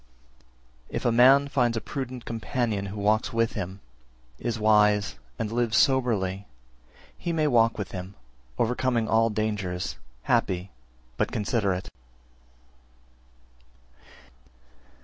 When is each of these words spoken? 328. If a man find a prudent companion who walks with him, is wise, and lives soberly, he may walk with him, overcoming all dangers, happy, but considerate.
328. 0.89 0.95
If 0.97 1.05
a 1.05 1.15
man 1.15 1.47
find 1.47 1.77
a 1.77 1.79
prudent 1.79 2.25
companion 2.25 2.87
who 2.87 2.99
walks 2.99 3.31
with 3.31 3.53
him, 3.53 3.81
is 4.39 4.57
wise, 4.57 5.19
and 5.37 5.51
lives 5.51 5.77
soberly, 5.77 6.47
he 7.15 7.31
may 7.31 7.45
walk 7.45 7.77
with 7.77 7.91
him, 7.91 8.15
overcoming 8.57 9.07
all 9.07 9.29
dangers, 9.29 9.97
happy, 10.23 10.71
but 11.17 11.31
considerate. 11.31 11.89